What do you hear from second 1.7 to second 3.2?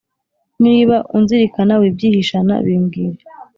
wibyihishana bimbwire